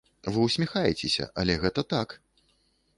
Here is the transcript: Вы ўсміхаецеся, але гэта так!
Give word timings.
Вы 0.33 0.45
ўсміхаецеся, 0.45 1.29
але 1.43 1.61
гэта 1.67 1.81
так! 1.95 2.21